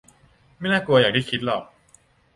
[0.59, 1.63] 'ไม่น่ากลัวอย่างที่คิดหรอก'